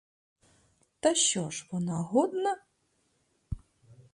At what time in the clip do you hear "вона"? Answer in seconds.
1.71-1.97